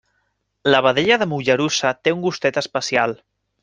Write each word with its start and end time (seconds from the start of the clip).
La 0.75 0.79
vedella 0.85 1.19
de 1.25 1.29
Mollerussa 1.35 1.95
té 2.05 2.17
un 2.19 2.27
gustet 2.29 2.63
especial. 2.67 3.19